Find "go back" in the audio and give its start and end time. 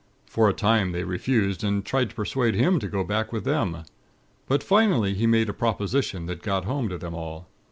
2.87-3.31